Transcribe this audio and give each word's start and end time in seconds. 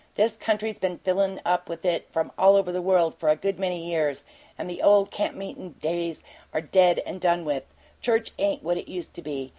This 0.15 0.35
country's 0.35 0.79
been 0.79 0.97
fillin' 0.97 1.39
up 1.45 1.69
with 1.69 1.85
it 1.85 2.07
from 2.11 2.31
all 2.35 2.55
over 2.55 2.71
the 2.71 2.81
world 2.81 3.13
for 3.19 3.29
a 3.29 3.35
good 3.35 3.59
many 3.59 3.85
years, 3.85 4.25
and 4.57 4.67
the 4.67 4.81
old 4.81 5.11
camp 5.11 5.35
meetin' 5.37 5.73
days 5.73 6.23
are 6.51 6.59
dead 6.61 7.03
and 7.05 7.21
done 7.21 7.45
with. 7.45 7.65
Church 8.01 8.31
ain't 8.39 8.63
what 8.63 8.77
it 8.79 8.87
used 8.87 9.13
to 9.13 9.21
be. 9.21 9.49